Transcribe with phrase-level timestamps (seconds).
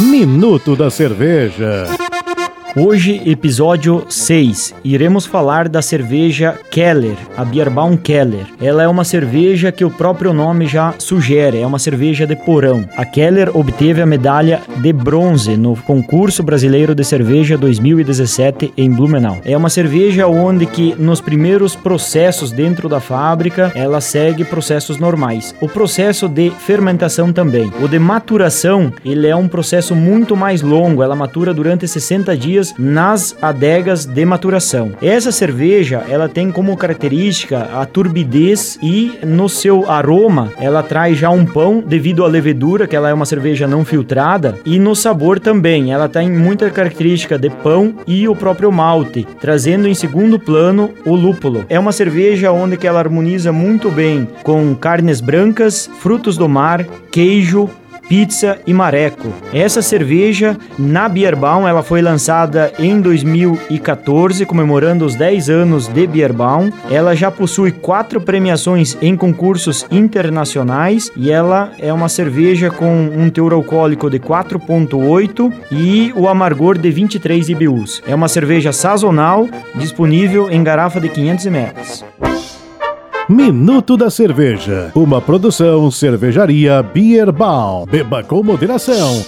[0.00, 2.05] Minuto da Cerveja.
[2.78, 8.44] Hoje, episódio 6, iremos falar da cerveja Keller, a Bierbaum Keller.
[8.60, 12.86] Ela é uma cerveja que o próprio nome já sugere, é uma cerveja de porão.
[12.94, 19.38] A Keller obteve a medalha de bronze no concurso brasileiro de cerveja 2017 em Blumenau.
[19.42, 25.54] É uma cerveja onde que nos primeiros processos dentro da fábrica, ela segue processos normais.
[25.62, 27.72] O processo de fermentação também.
[27.80, 32.65] O de maturação, ele é um processo muito mais longo, ela matura durante 60 dias
[32.78, 34.92] nas adegas de maturação.
[35.00, 41.30] Essa cerveja, ela tem como característica a turbidez e no seu aroma, ela traz já
[41.30, 45.38] um pão devido à levedura, que ela é uma cerveja não filtrada, e no sabor
[45.38, 50.90] também, ela tem muita característica de pão e o próprio malte, trazendo em segundo plano
[51.04, 51.64] o lúpulo.
[51.68, 56.84] É uma cerveja onde que ela harmoniza muito bem com carnes brancas, frutos do mar,
[57.10, 57.68] queijo,
[58.08, 59.32] pizza e mareco.
[59.52, 66.70] Essa cerveja na Bierbaum, ela foi lançada em 2014, comemorando os 10 anos de Bierbaum.
[66.90, 73.30] Ela já possui quatro premiações em concursos internacionais e ela é uma cerveja com um
[73.30, 78.02] teor alcoólico de 4.8 e o amargor de 23 IBUs.
[78.06, 82.25] É uma cerveja sazonal, disponível em garrafa de 500 ml.
[83.28, 87.84] Minuto da Cerveja, uma produção cervejaria Bierbal.
[87.84, 89.24] Beba com moderação.